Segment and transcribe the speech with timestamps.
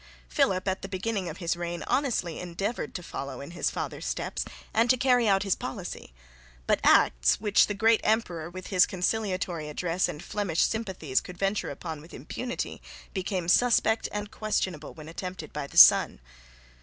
[0.27, 4.45] Philip at the beginning of his reign honestly endeavoured to follow in his father's steps
[4.73, 6.11] and to carry out his policy;
[6.65, 11.69] but acts, which the great emperor with his conciliatory address and Flemish sympathies could venture
[11.69, 12.81] upon with impunity,
[13.13, 16.19] became suspect and questionable when attempted by the son.